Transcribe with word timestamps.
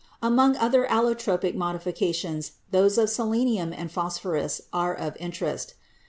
Among 0.23 0.55
other 0.57 0.85
allotropic 0.87 1.53
modifications 1.53 2.53
those 2.71 2.97
of 2.97 3.07
selenium 3.11 3.71
and 3.71 3.91
phosphorus 3.91 4.59
are 4.73 4.95
of 4.95 5.15
interest. 5.19 5.75